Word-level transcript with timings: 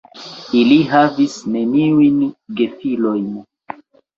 Ili 0.59 0.77
havis 0.93 1.35
neniujn 1.57 2.17
gefilojn. 2.63 3.31